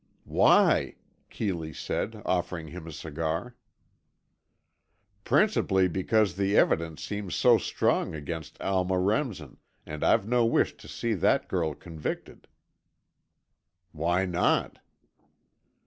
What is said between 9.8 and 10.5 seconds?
and I've no